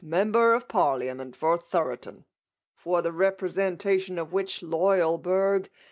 Member 0.03 0.55
of 0.55 0.67
Parliament 0.67 1.35
for 1.35 1.59
Thoroten; 1.59 2.25
for 2.75 3.03
the 3.03 3.11
representation 3.11 4.17
of 4.17 4.33
which 4.33 4.63
loyal 4.63 5.19
burgh 5.19 5.65
1^ 5.67 5.69